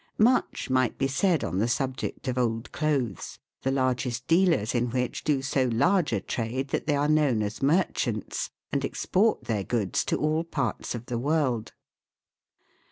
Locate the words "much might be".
0.17-1.07